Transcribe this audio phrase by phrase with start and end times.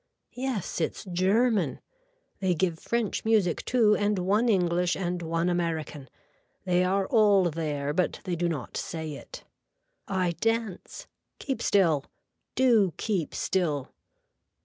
[0.33, 1.79] Yes it's german.
[2.39, 6.09] They give French music too and one English and one American.
[6.65, 9.43] They are all there but they do not say it.
[10.07, 11.05] I dance.
[11.37, 12.05] Keep still.
[12.55, 13.91] Do keep still.